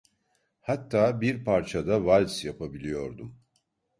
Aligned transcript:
Hatta 0.61 1.21
bir 1.21 1.43
parça 1.45 1.87
da 1.87 2.05
vals 2.05 2.45
yapabiliyordum. 2.45 3.37